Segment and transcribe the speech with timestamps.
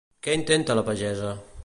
[0.27, 1.35] Què intenta la pagesa?